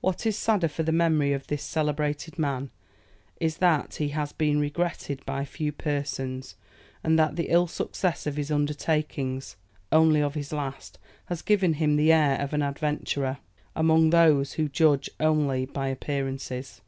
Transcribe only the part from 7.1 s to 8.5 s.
that the ill success of